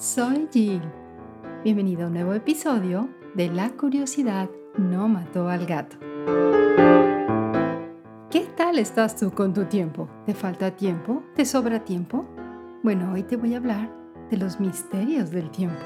[0.00, 0.80] soy Jill.
[1.62, 4.48] Bienvenido a un nuevo episodio de La curiosidad
[4.78, 5.98] no mató al gato.
[8.30, 10.08] ¿Qué tal estás tú con tu tiempo?
[10.24, 11.22] ¿Te falta tiempo?
[11.36, 12.26] ¿Te sobra tiempo?
[12.82, 13.92] Bueno, hoy te voy a hablar
[14.30, 15.82] de los misterios del tiempo.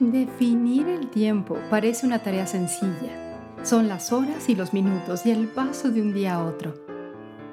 [0.00, 3.38] Definir el tiempo parece una tarea sencilla.
[3.62, 6.74] Son las horas y los minutos y el paso de un día a otro.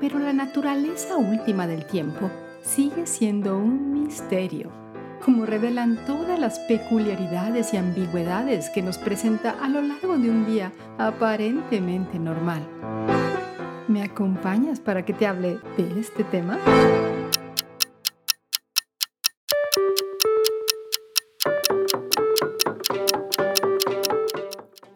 [0.02, 2.30] Pero la naturaleza última del tiempo
[2.68, 4.70] sigue siendo un misterio,
[5.24, 10.46] como revelan todas las peculiaridades y ambigüedades que nos presenta a lo largo de un
[10.46, 12.68] día aparentemente normal.
[13.88, 16.60] ¿Me acompañas para que te hable de este tema?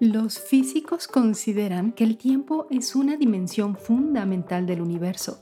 [0.02, 5.42] Los físicos consideran que el tiempo es una dimensión fundamental del universo,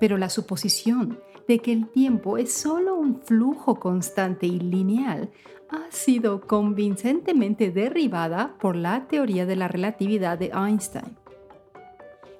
[0.00, 5.30] pero la suposición de que el tiempo es solo un flujo constante y lineal
[5.70, 11.16] ha sido convincentemente derribada por la teoría de la relatividad de Einstein.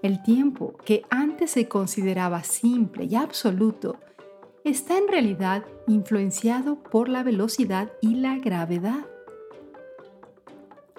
[0.03, 3.97] El tiempo, que antes se consideraba simple y absoluto,
[4.63, 9.07] está en realidad influenciado por la velocidad y la gravedad.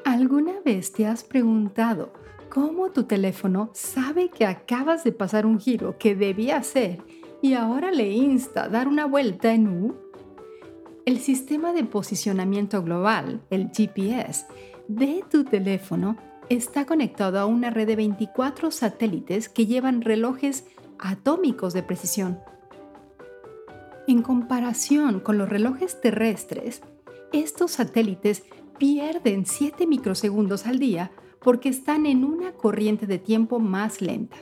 [0.04, 2.12] ¿Alguna vez te has preguntado
[2.50, 7.00] cómo tu teléfono sabe que acabas de pasar un giro que debía hacer
[7.42, 9.96] y ahora le insta a dar una vuelta en U?
[11.06, 14.46] El sistema de posicionamiento global, el GPS,
[14.88, 16.18] de tu teléfono
[16.50, 20.66] está conectado a una red de 24 satélites que llevan relojes
[20.98, 22.40] atómicos de precisión.
[24.08, 26.82] En comparación con los relojes terrestres,
[27.32, 28.44] estos satélites
[28.78, 34.38] pierden 7 microsegundos al día porque están en una corriente de tiempo más lenta.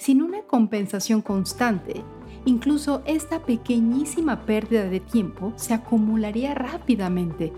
[0.00, 2.02] Sin una compensación constante,
[2.46, 7.52] incluso esta pequeñísima pérdida de tiempo se acumularía rápidamente,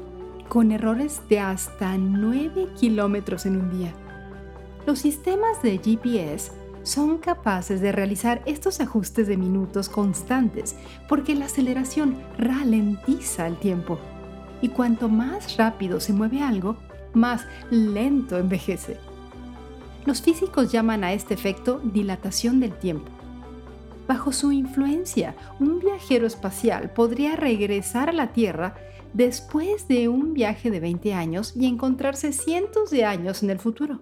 [0.48, 3.94] con errores de hasta 9 kilómetros en un día.
[4.88, 6.50] Los sistemas de GPS
[6.82, 10.74] son capaces de realizar estos ajustes de minutos constantes
[11.08, 14.00] porque la aceleración ralentiza el tiempo.
[14.60, 16.76] Y cuanto más rápido se mueve algo,
[17.14, 19.11] más lento envejece.
[20.04, 23.10] Los físicos llaman a este efecto dilatación del tiempo.
[24.08, 28.74] Bajo su influencia, un viajero espacial podría regresar a la Tierra
[29.12, 34.00] después de un viaje de 20 años y encontrarse cientos de años en el futuro.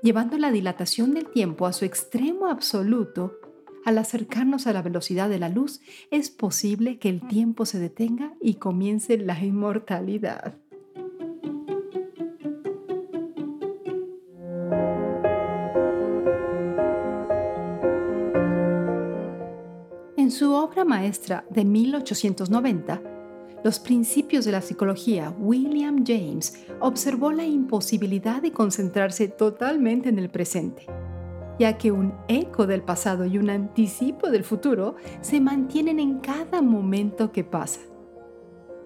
[0.00, 3.40] Llevando la dilatación del tiempo a su extremo absoluto,
[3.84, 5.80] al acercarnos a la velocidad de la luz,
[6.10, 10.54] es posible que el tiempo se detenga y comience la inmortalidad.
[20.68, 23.00] Obra maestra de 1890,
[23.64, 30.28] Los principios de la psicología, William James observó la imposibilidad de concentrarse totalmente en el
[30.28, 30.86] presente,
[31.58, 36.62] ya que un eco del pasado y un anticipo del futuro se mantienen en cada
[36.62, 37.80] momento que pasa.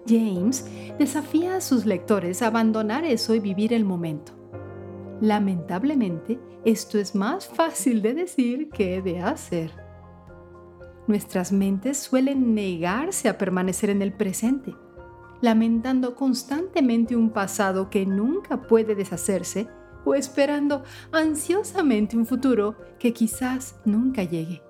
[0.07, 0.65] James
[0.97, 4.31] desafía a sus lectores a abandonar eso y vivir el momento.
[5.21, 9.82] Lamentablemente, esto es más fácil de decir que de hacer.
[11.05, 14.73] Nuestras mentes suelen negarse a permanecer en el presente,
[15.41, 19.67] lamentando constantemente un pasado que nunca puede deshacerse
[20.05, 24.61] o esperando ansiosamente un futuro que quizás nunca llegue.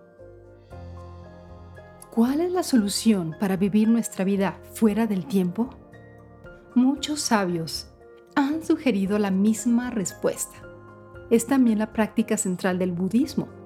[2.09, 5.69] ¿Cuál es la solución para vivir nuestra vida fuera del tiempo?
[6.75, 7.89] Muchos sabios
[8.35, 10.55] han sugerido la misma respuesta.
[11.29, 13.62] Es también la práctica central del budismo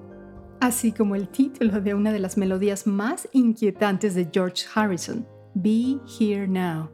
[0.60, 5.98] así como el título de una de las melodías más inquietantes de George Harrison, Be
[6.18, 6.90] Here Now.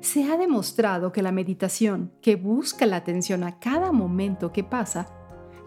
[0.00, 5.08] Se ha demostrado que la meditación, que busca la atención a cada momento que pasa,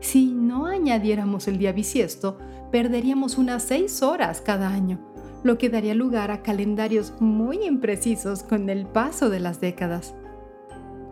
[0.00, 2.38] Si no añadiéramos el día bisiesto,
[2.70, 5.00] perderíamos unas 6 horas cada año,
[5.42, 10.14] lo que daría lugar a calendarios muy imprecisos con el paso de las décadas.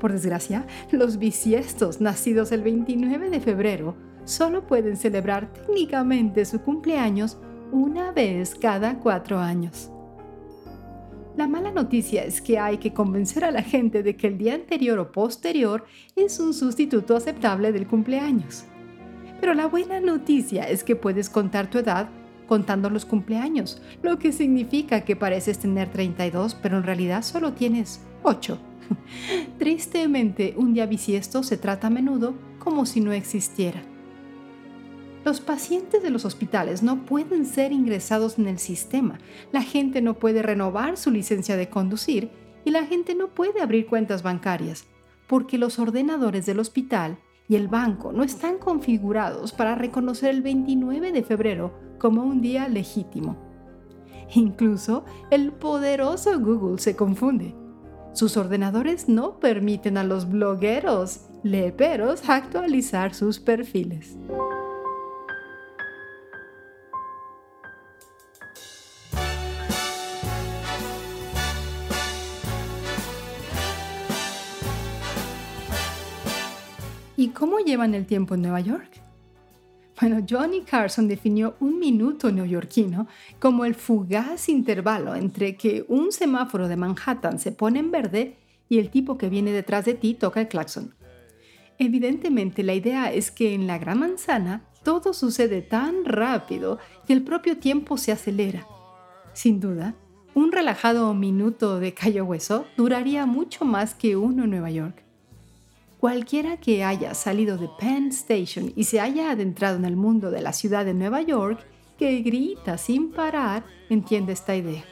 [0.01, 7.39] Por desgracia, los bisiestos nacidos el 29 de febrero solo pueden celebrar técnicamente su cumpleaños
[7.73, 9.91] una vez cada cuatro años.
[11.37, 14.55] La mala noticia es que hay que convencer a la gente de que el día
[14.55, 15.85] anterior o posterior
[16.15, 18.65] es un sustituto aceptable del cumpleaños.
[19.41, 22.09] Pero la buena noticia es que puedes contar tu edad
[22.47, 28.01] contando los cumpleaños, lo que significa que pareces tener 32, pero en realidad solo tienes
[28.23, 28.59] 8.
[29.59, 33.83] Tristemente, un día bisiesto se trata a menudo como si no existiera.
[35.25, 39.19] Los pacientes de los hospitales no pueden ser ingresados en el sistema,
[39.53, 42.31] la gente no puede renovar su licencia de conducir
[42.65, 44.85] y la gente no puede abrir cuentas bancarias,
[45.27, 47.19] porque los ordenadores del hospital
[47.49, 52.69] y el banco no están configurados para reconocer el 29 de febrero como un día
[52.69, 53.37] legítimo.
[54.35, 57.55] Incluso el poderoso Google se confunde
[58.15, 64.17] sus ordenadores no permiten a los blogueros leperos actualizar sus perfiles.
[77.25, 79.01] ¿Y cómo llevan el tiempo en Nueva York?
[79.99, 83.07] Bueno, Johnny Carson definió un minuto neoyorquino
[83.39, 88.37] como el fugaz intervalo entre que un semáforo de Manhattan se pone en verde
[88.69, 90.95] y el tipo que viene detrás de ti toca el claxon.
[91.79, 97.23] Evidentemente la idea es que en la Gran Manzana todo sucede tan rápido que el
[97.23, 98.67] propio tiempo se acelera.
[99.33, 99.95] Sin duda,
[100.35, 105.04] un relajado minuto de Cayo Hueso duraría mucho más que uno en Nueva York.
[106.05, 110.43] Cualquiera que haya salido de Penn Station y se haya adentrado en el mundo de
[110.43, 111.67] la ciudad de Nueva York,
[111.97, 114.85] que grita sin parar, entiende esta idea.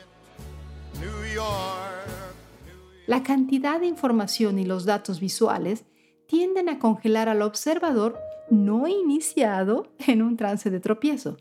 [3.07, 5.85] La cantidad de información y los datos visuales
[6.25, 8.19] tienden a congelar al observador
[8.49, 11.37] no iniciado en un trance de tropiezo.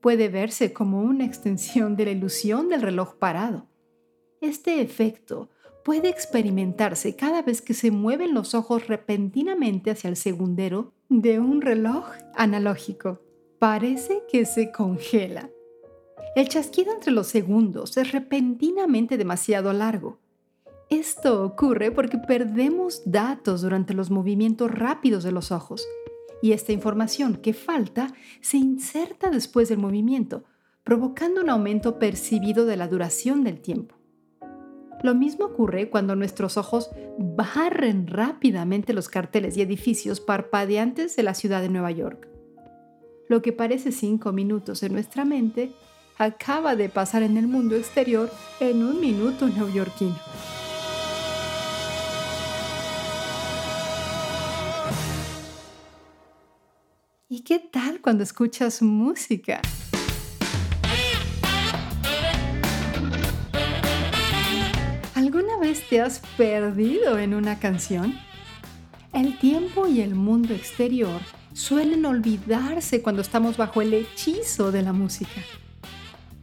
[0.00, 3.66] Puede verse como una extensión de la ilusión del reloj parado.
[4.40, 5.50] Este efecto
[5.84, 11.60] puede experimentarse cada vez que se mueven los ojos repentinamente hacia el segundero de un
[11.60, 13.20] reloj analógico.
[13.58, 15.50] Parece que se congela.
[16.34, 20.18] El chasquido entre los segundos es repentinamente demasiado largo.
[20.88, 25.86] Esto ocurre porque perdemos datos durante los movimientos rápidos de los ojos
[26.42, 30.44] y esta información que falta se inserta después del movimiento,
[30.84, 34.01] provocando un aumento percibido de la duración del tiempo.
[35.02, 41.34] Lo mismo ocurre cuando nuestros ojos barren rápidamente los carteles y edificios parpadeantes de la
[41.34, 42.28] ciudad de Nueva York.
[43.28, 45.72] Lo que parece cinco minutos en nuestra mente
[46.18, 50.16] acaba de pasar en el mundo exterior en un minuto neoyorquino.
[57.28, 59.62] ¿Y qué tal cuando escuchas música?
[65.92, 68.14] Te has perdido en una canción?
[69.12, 71.20] El tiempo y el mundo exterior
[71.52, 75.42] suelen olvidarse cuando estamos bajo el hechizo de la música.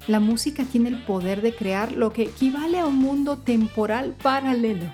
[0.08, 4.86] La música tiene el poder de crear lo que equivale a un mundo temporal paralelo.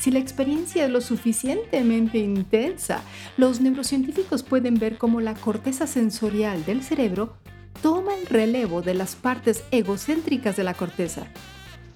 [0.00, 3.02] Si la experiencia es lo suficientemente intensa,
[3.36, 7.36] los neurocientíficos pueden ver cómo la corteza sensorial del cerebro
[7.82, 11.26] toma el relevo de las partes egocéntricas de la corteza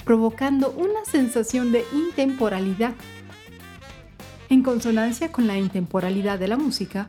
[0.08, 2.94] provocando una sensación de intemporalidad.
[4.48, 7.08] En consonancia con la intemporalidad de la música,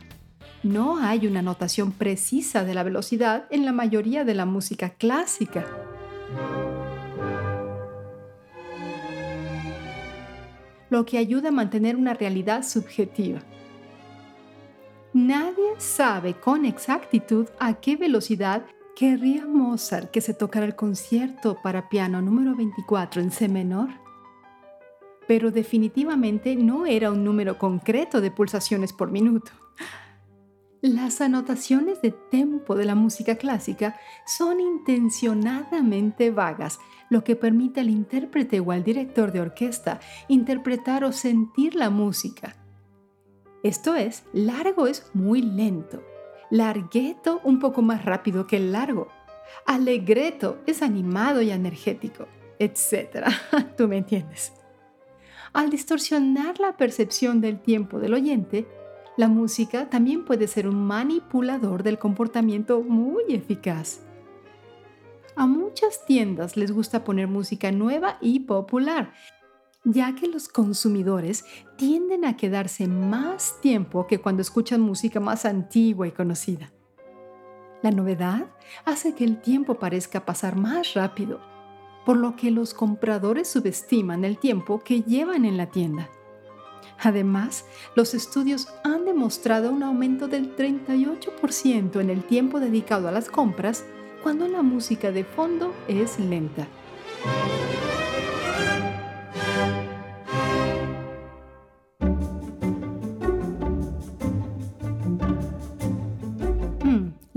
[0.63, 5.65] no hay una notación precisa de la velocidad en la mayoría de la música clásica.
[10.89, 13.39] Lo que ayuda a mantener una realidad subjetiva.
[15.13, 18.65] Nadie sabe con exactitud a qué velocidad
[18.99, 23.87] ¿Querría Mozart que se tocara el concierto para piano número 24 en C menor?
[25.25, 29.53] Pero definitivamente no era un número concreto de pulsaciones por minuto.
[30.81, 36.77] Las anotaciones de tempo de la música clásica son intencionadamente vagas,
[37.09, 42.57] lo que permite al intérprete o al director de orquesta interpretar o sentir la música.
[43.63, 46.03] Esto es, largo es muy lento,
[46.49, 49.07] Largueto un poco más rápido que el largo.
[49.65, 52.27] Alegreto es animado y energético.
[52.59, 53.27] etc.
[53.77, 54.53] Tú me entiendes.
[55.53, 58.67] Al distorsionar la percepción del tiempo del oyente,
[59.17, 64.01] la música también puede ser un manipulador del comportamiento muy eficaz.
[65.35, 69.13] A muchas tiendas les gusta poner música nueva y popular,
[69.83, 71.45] ya que los consumidores
[71.77, 76.71] tienden a quedarse más tiempo que cuando escuchan música más antigua y conocida.
[77.81, 78.47] La novedad
[78.83, 81.39] hace que el tiempo parezca pasar más rápido,
[82.05, 86.09] por lo que los compradores subestiman el tiempo que llevan en la tienda.
[87.01, 93.29] Además, los estudios han demostrado un aumento del 38% en el tiempo dedicado a las
[93.29, 93.85] compras
[94.21, 96.67] cuando la música de fondo es lenta.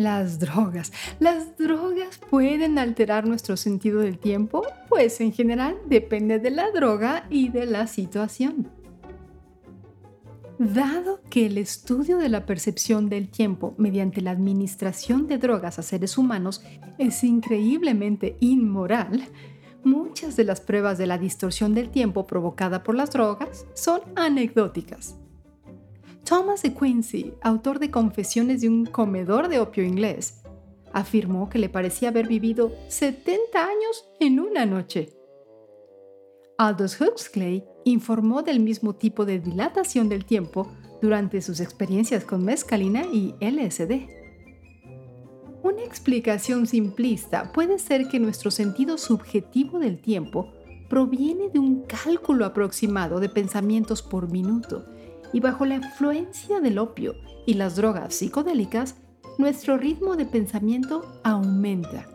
[0.03, 0.93] Las drogas.
[1.19, 4.63] ¿Las drogas pueden alterar nuestro sentido del tiempo?
[4.89, 8.71] Pues en general depende de la droga y de la situación.
[10.59, 15.83] Dado que el estudio de la percepción del tiempo mediante la administración de drogas a
[15.83, 16.63] seres humanos
[16.99, 19.25] es increíblemente inmoral,
[19.83, 25.17] muchas de las pruebas de la distorsión del tiempo provocada por las drogas son anecdóticas.
[26.25, 30.41] Thomas de Quincy, autor de Confesiones de un comedor de opio inglés,
[30.93, 35.11] afirmó que le parecía haber vivido 70 años en una noche.
[36.59, 43.05] Aldous Huxley informó del mismo tipo de dilatación del tiempo durante sus experiencias con mescalina
[43.13, 44.07] y LSD.
[45.65, 50.53] Una explicación simplista puede ser que nuestro sentido subjetivo del tiempo
[50.89, 54.87] proviene de un cálculo aproximado de pensamientos por minuto
[55.33, 57.15] y bajo la influencia del opio
[57.47, 58.97] y las drogas psicodélicas,
[59.39, 62.09] nuestro ritmo de pensamiento aumenta.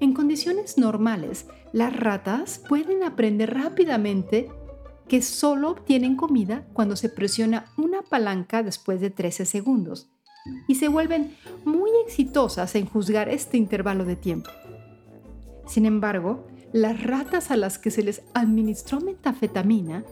[0.00, 4.50] En condiciones normales, las ratas pueden aprender rápidamente
[5.08, 10.10] que solo obtienen comida cuando se presiona una palanca después de 13 segundos
[10.68, 14.50] y se vuelven muy exitosas en juzgar este intervalo de tiempo.
[15.66, 20.04] Sin embargo, las ratas a las que se les administró metafetamina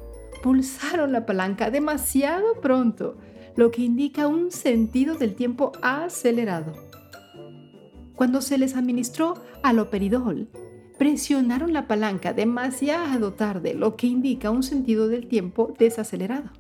[0.43, 3.17] pulsaron la palanca demasiado pronto,
[3.57, 6.73] lo que indica un sentido del tiempo acelerado.
[8.17, 10.49] Cuando se les administró aloperidol,
[10.99, 16.51] presionaron la palanca demasiado tarde, lo que indica un sentido del tiempo desacelerado.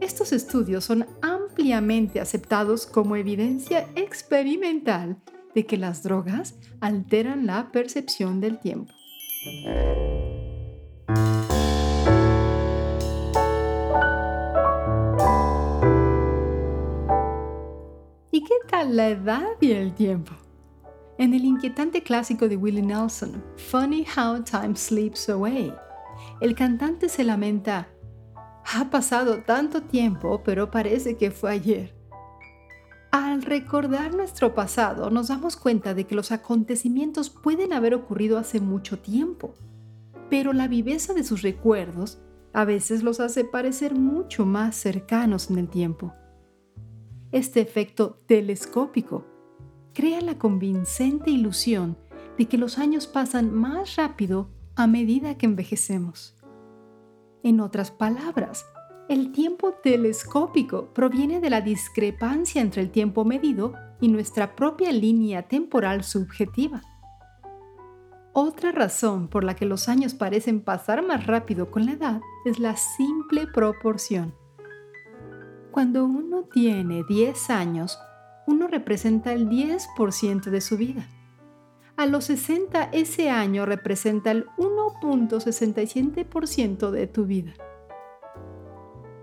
[0.00, 5.16] Estos estudios son ampliamente aceptados como evidencia experimental
[5.54, 8.94] de que las drogas alteran la percepción del tiempo.
[18.50, 20.32] Qué tal la edad y el tiempo?
[21.18, 25.72] En el inquietante clásico de Willie Nelson, Funny How Time Sleeps Away,
[26.40, 27.86] el cantante se lamenta,
[28.74, 31.94] ha pasado tanto tiempo, pero parece que fue ayer.
[33.12, 38.58] Al recordar nuestro pasado, nos damos cuenta de que los acontecimientos pueden haber ocurrido hace
[38.58, 39.54] mucho tiempo,
[40.28, 42.20] pero la viveza de sus recuerdos
[42.52, 46.14] a veces los hace parecer mucho más cercanos en el tiempo.
[47.32, 49.24] Este efecto telescópico
[49.94, 51.96] crea la convincente ilusión
[52.36, 56.36] de que los años pasan más rápido a medida que envejecemos.
[57.44, 58.66] En otras palabras,
[59.08, 65.46] el tiempo telescópico proviene de la discrepancia entre el tiempo medido y nuestra propia línea
[65.46, 66.82] temporal subjetiva.
[68.32, 72.58] Otra razón por la que los años parecen pasar más rápido con la edad es
[72.58, 74.39] la simple proporción.
[75.70, 78.00] Cuando uno tiene 10 años,
[78.48, 81.06] uno representa el 10% de su vida.
[81.96, 87.54] A los 60 ese año representa el 1.67% de tu vida.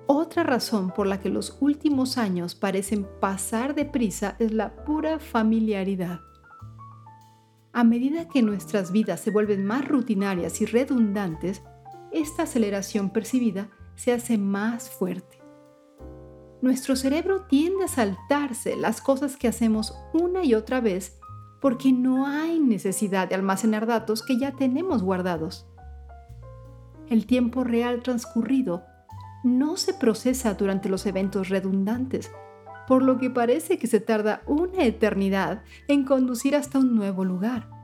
[0.05, 6.21] Otra razón por la que los últimos años parecen pasar deprisa es la pura familiaridad.
[7.73, 11.61] A medida que nuestras vidas se vuelven más rutinarias y redundantes,
[12.13, 15.36] esta aceleración percibida se hace más fuerte
[16.61, 21.19] nuestro cerebro tiende a saltarse las cosas que hacemos una y otra vez
[21.61, 25.67] porque no hay necesidad de almacenar datos que ya tenemos guardados.
[27.09, 28.83] El tiempo real transcurrido
[29.43, 32.31] no se procesa durante los eventos redundantes,
[32.87, 37.76] por lo que parece que se tarda una eternidad en conducir hasta un nuevo lugar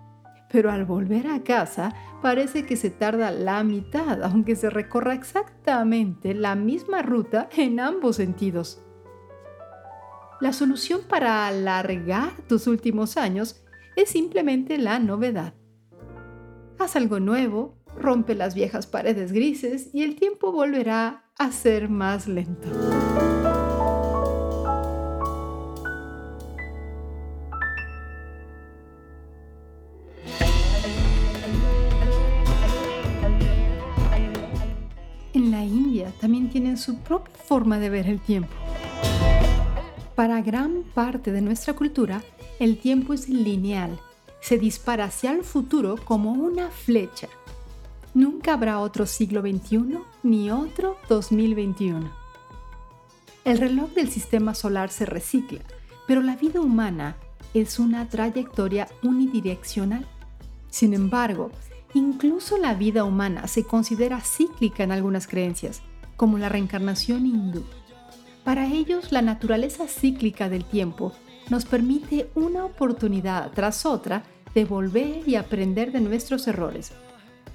[0.54, 6.36] pero al volver a casa parece que se tarda la mitad, aunque se recorra exactamente
[6.36, 8.80] la misma ruta en ambos sentidos.
[10.40, 15.56] La solución para alargar tus últimos años es simplemente la novedad.
[16.78, 22.28] Haz algo nuevo, rompe las viejas paredes grises y el tiempo volverá a ser más
[22.28, 22.70] lento.
[36.54, 38.54] Tienen su propia forma de ver el tiempo.
[40.14, 42.22] Para gran parte de nuestra cultura,
[42.60, 44.00] el tiempo es lineal,
[44.40, 47.28] se dispara hacia el futuro como una flecha.
[48.14, 52.12] Nunca habrá otro siglo XXI ni otro 2021.
[53.46, 55.62] El reloj del sistema solar se recicla,
[56.06, 57.16] pero la vida humana
[57.56, 60.06] es una trayectoria unidireccional.
[60.70, 61.50] Sin embargo,
[61.96, 65.82] incluso la vida humana se considera cíclica en algunas creencias,
[66.16, 67.64] como la reencarnación hindú.
[68.44, 71.14] Para ellos, la naturaleza cíclica del tiempo
[71.50, 76.92] nos permite una oportunidad tras otra de volver y aprender de nuestros errores.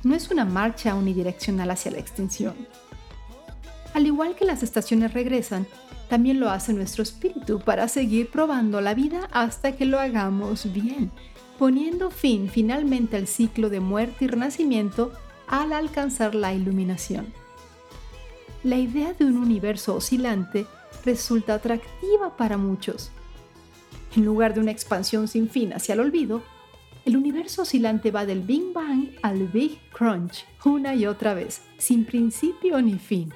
[0.02, 2.54] No es una marcha unidireccional hacia la extinción.
[3.94, 5.66] Al igual que las estaciones regresan,
[6.08, 11.10] también lo hace nuestro espíritu para seguir probando la vida hasta que lo hagamos bien,
[11.58, 15.12] poniendo fin finalmente al ciclo de muerte y renacimiento
[15.48, 17.26] al alcanzar la iluminación.
[18.64, 20.66] La idea de un universo oscilante
[21.04, 23.10] resulta atractiva para muchos.
[24.16, 26.42] En lugar de una expansión sin fin hacia el olvido,
[27.04, 32.04] el universo oscilante va del Big Bang al Big Crunch una y otra vez, sin
[32.04, 33.32] principio ni fin.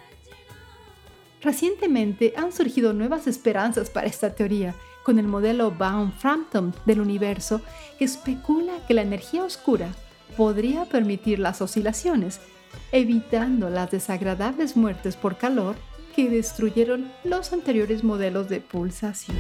[1.40, 4.74] Recientemente han surgido nuevas esperanzas para esta teoría,
[5.04, 7.60] con el modelo Baum-Frampton del universo
[7.98, 9.88] que especula que la energía oscura
[10.36, 12.40] podría permitir las oscilaciones,
[12.92, 15.76] evitando las desagradables muertes por calor
[16.14, 19.36] que destruyeron los anteriores modelos de pulsación.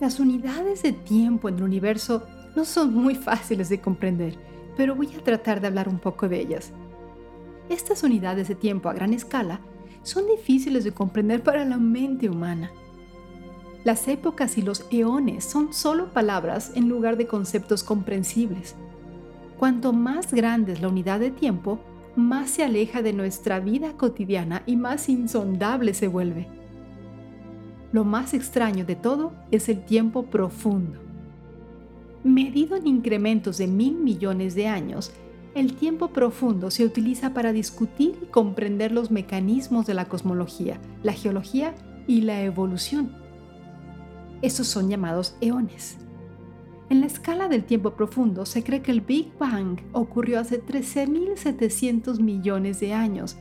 [0.00, 4.34] Las unidades de tiempo en el universo no son muy fáciles de comprender,
[4.76, 6.72] pero voy a tratar de hablar un poco de ellas.
[7.68, 9.60] Estas unidades de tiempo a gran escala
[10.02, 12.70] son difíciles de comprender para la mente humana.
[13.84, 18.74] Las épocas y los eones son solo palabras en lugar de conceptos comprensibles.
[19.58, 21.80] Cuanto más grande es la unidad de tiempo,
[22.16, 26.48] más se aleja de nuestra vida cotidiana y más insondable se vuelve.
[27.92, 30.98] Lo más extraño de todo es el tiempo profundo.
[32.22, 35.12] Medido en incrementos de mil millones de años,
[35.54, 41.12] el tiempo profundo se utiliza para discutir y comprender los mecanismos de la cosmología, la
[41.12, 41.74] geología
[42.06, 43.12] y la evolución.
[44.42, 45.98] Estos son llamados eones.
[46.88, 52.20] En la escala del tiempo profundo se cree que el Big Bang ocurrió hace 13.700
[52.20, 53.36] millones de años,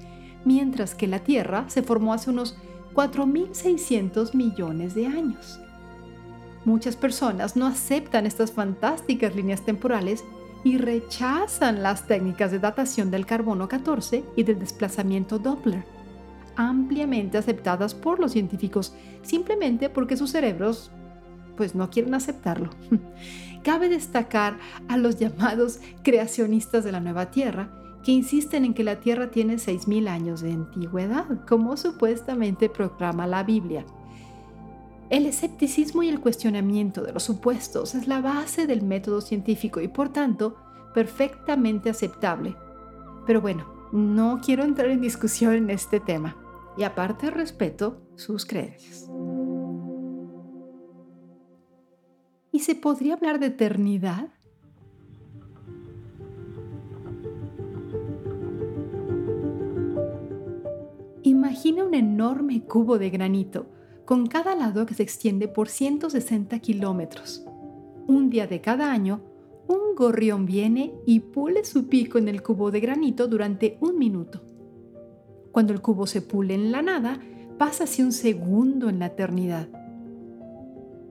[0.45, 2.57] mientras que la Tierra se formó hace unos
[2.93, 5.59] 4.600 millones de años.
[6.65, 10.23] Muchas personas no aceptan estas fantásticas líneas temporales
[10.63, 15.85] y rechazan las técnicas de datación del carbono 14 y del desplazamiento Doppler,
[16.55, 20.91] ampliamente aceptadas por los científicos simplemente porque sus cerebros
[21.55, 22.69] pues no quieren aceptarlo.
[23.63, 27.69] Cabe destacar a los llamados creacionistas de la nueva Tierra,
[28.03, 33.43] que insisten en que la Tierra tiene 6.000 años de antigüedad, como supuestamente proclama la
[33.43, 33.85] Biblia.
[35.09, 39.87] El escepticismo y el cuestionamiento de los supuestos es la base del método científico y
[39.87, 40.55] por tanto
[40.93, 42.55] perfectamente aceptable.
[43.25, 46.37] Pero bueno, no quiero entrar en discusión en este tema
[46.77, 49.09] y aparte respeto sus creencias.
[52.51, 54.29] ¿Y se podría hablar de eternidad?
[61.23, 63.65] Imagina un enorme cubo de granito,
[64.09, 67.45] con cada lado que se extiende por 160 kilómetros.
[68.07, 69.21] Un día de cada año,
[69.67, 74.41] un gorrión viene y pule su pico en el cubo de granito durante un minuto.
[75.51, 77.19] Cuando el cubo se pule en la nada,
[77.59, 79.69] pasa así un segundo en la eternidad.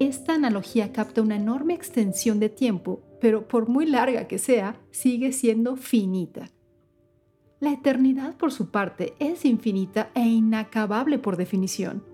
[0.00, 5.30] Esta analogía capta una enorme extensión de tiempo, pero por muy larga que sea, sigue
[5.30, 6.50] siendo finita.
[7.60, 12.07] La eternidad, por su parte, es infinita e inacabable por definición.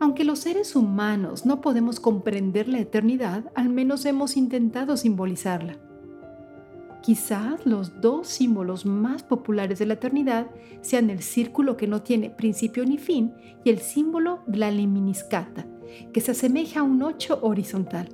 [0.00, 5.78] Aunque los seres humanos no podemos comprender la eternidad, al menos hemos intentado simbolizarla.
[7.02, 10.48] Quizás los dos símbolos más populares de la eternidad
[10.80, 13.32] sean el círculo que no tiene principio ni fin
[13.64, 15.66] y el símbolo de la liminiscata,
[16.12, 18.08] que se asemeja a un ocho horizontal.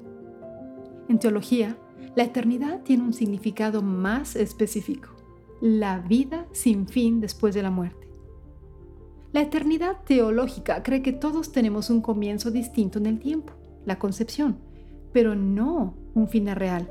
[1.09, 1.77] En teología,
[2.15, 5.09] la eternidad tiene un significado más específico
[5.63, 8.09] la vida sin fin después de la muerte.
[9.33, 13.55] La eternidad teológica cree que todos tenemos un comienzo distinto en el tiempo,
[13.87, 14.59] la concepción,
[15.11, 16.91] pero no un final real.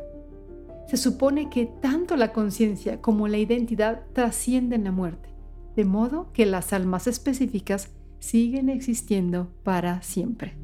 [0.87, 5.29] Se supone que tanto la conciencia como la identidad trascienden la muerte,
[5.75, 10.55] de modo que las almas específicas siguen existiendo para siempre.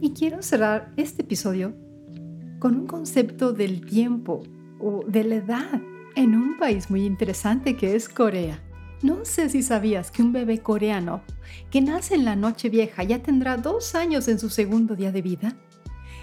[0.00, 1.74] Y quiero cerrar este episodio
[2.58, 4.42] con un concepto del tiempo
[4.80, 5.80] o de la edad
[6.16, 8.62] en un país muy interesante que es Corea.
[9.02, 11.22] No sé si sabías que un bebé coreano
[11.70, 15.22] que nace en la noche vieja ya tendrá dos años en su segundo día de
[15.22, 15.56] vida.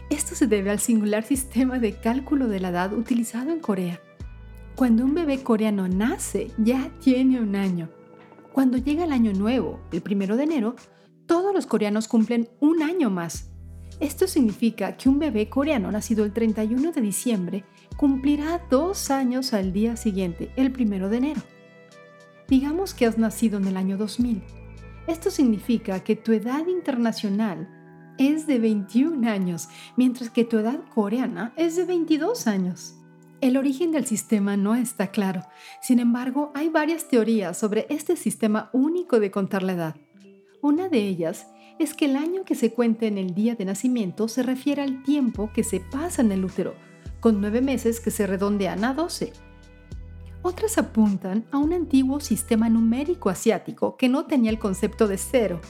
[0.09, 4.01] Esto se debe al singular sistema de cálculo de la edad utilizado en Corea.
[4.75, 7.89] Cuando un bebé coreano nace, ya tiene un año.
[8.51, 10.75] Cuando llega el año nuevo, el primero de enero,
[11.27, 13.50] todos los coreanos cumplen un año más.
[14.01, 17.63] Esto significa que un bebé coreano nacido el 31 de diciembre
[17.97, 21.41] cumplirá dos años al día siguiente, el primero de enero.
[22.47, 24.41] Digamos que has nacido en el año 2000.
[25.05, 27.69] Esto significa que tu edad internacional
[28.17, 32.95] es de 21 años, mientras que tu edad coreana es de 22 años.
[33.39, 35.43] El origen del sistema no está claro,
[35.79, 39.95] sin embargo hay varias teorías sobre este sistema único de contar la edad.
[40.63, 41.45] Una de ellas
[41.79, 45.03] es que el año que se cuenta en el día de nacimiento se refiere al
[45.03, 46.75] tiempo que se pasa en el útero,
[47.19, 49.33] con nueve meses que se redondean a 12.
[50.43, 55.61] Otras apuntan a un antiguo sistema numérico asiático que no tenía el concepto de cero.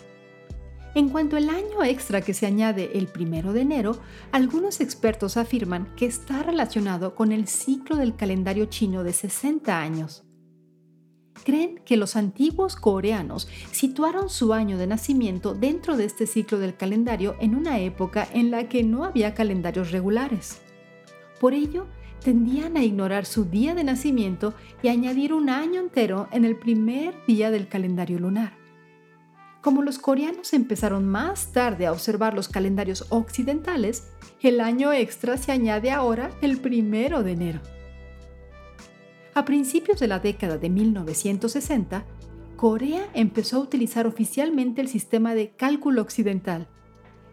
[0.96, 4.00] En cuanto al año extra que se añade el primero de enero,
[4.32, 10.26] algunos expertos afirman que está relacionado con el ciclo del calendario chino de 60 años.
[11.44, 16.76] Creen que los antiguos coreanos situaron su año de nacimiento dentro de este ciclo del
[16.76, 20.62] calendario en una época en la que no había calendarios regulares.
[21.40, 21.88] Por ello,
[22.24, 27.16] tendían a ignorar su día de nacimiento y añadir un año entero en el primer
[27.26, 28.54] día del calendario lunar.
[29.62, 34.08] Como los coreanos empezaron más tarde a observar los calendarios occidentales,
[34.42, 37.62] el año extra se añade ahora el primero de enero.
[39.34, 42.06] A principios de la década de 1960,
[42.56, 46.68] Corea empezó a utilizar oficialmente el sistema de cálculo occidental.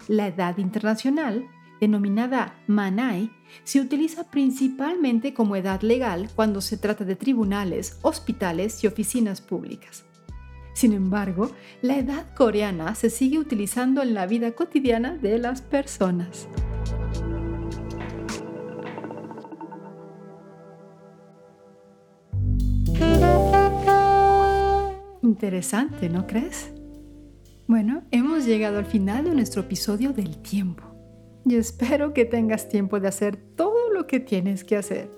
[0.07, 1.49] La edad internacional
[1.81, 3.31] denominada Manai,
[3.65, 10.05] se utiliza principalmente como edad legal cuando se trata de tribunales, hospitales y oficinas públicas.
[10.75, 11.51] Sin embargo,
[11.83, 16.49] la edad coreana se sigue utilizando en la vida cotidiana de las personas.
[25.38, 26.72] Interesante, ¿no crees?
[27.68, 30.83] Bueno, hemos llegado al final de nuestro episodio del tiempo
[31.44, 35.09] y espero que tengas tiempo de hacer todo lo que tienes que hacer.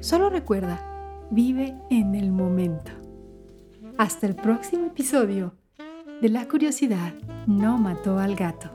[0.00, 2.92] Solo recuerda, vive en el momento.
[3.96, 5.54] Hasta el próximo episodio
[6.20, 7.14] de La curiosidad
[7.46, 8.70] no mató al gato.